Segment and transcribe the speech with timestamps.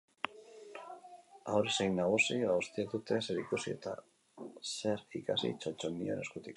[1.55, 3.95] Haur zein nagusi, guztiek dute zer ikusi eta
[4.75, 6.49] zer ikasi txotxongiloen eskutik.